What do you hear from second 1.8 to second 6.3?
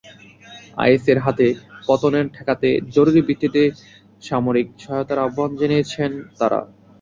পতন ঠেকাতে জরুরি ভিত্তিতে সামরিক সহায়তার আহ্বান জানিয়েছেন